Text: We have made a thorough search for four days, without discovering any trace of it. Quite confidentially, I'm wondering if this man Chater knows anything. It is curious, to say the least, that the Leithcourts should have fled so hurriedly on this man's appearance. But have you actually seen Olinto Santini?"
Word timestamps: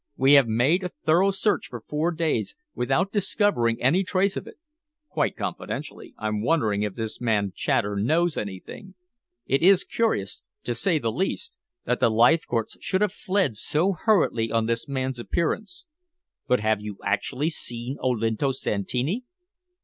We 0.17 0.33
have 0.33 0.47
made 0.47 0.83
a 0.83 0.89
thorough 1.05 1.29
search 1.29 1.67
for 1.67 1.79
four 1.79 2.09
days, 2.09 2.55
without 2.73 3.11
discovering 3.11 3.79
any 3.79 4.03
trace 4.03 4.35
of 4.35 4.47
it. 4.47 4.55
Quite 5.09 5.35
confidentially, 5.37 6.15
I'm 6.17 6.41
wondering 6.41 6.81
if 6.81 6.95
this 6.95 7.21
man 7.21 7.53
Chater 7.55 7.95
knows 7.95 8.35
anything. 8.35 8.95
It 9.45 9.61
is 9.61 9.83
curious, 9.83 10.41
to 10.63 10.73
say 10.73 10.97
the 10.97 11.11
least, 11.11 11.55
that 11.85 11.99
the 11.99 12.09
Leithcourts 12.09 12.77
should 12.81 13.01
have 13.01 13.13
fled 13.13 13.55
so 13.57 13.93
hurriedly 13.93 14.51
on 14.51 14.65
this 14.65 14.87
man's 14.87 15.19
appearance. 15.19 15.85
But 16.47 16.61
have 16.61 16.81
you 16.81 16.97
actually 17.05 17.51
seen 17.51 17.97
Olinto 18.01 18.51
Santini?" 18.53 19.23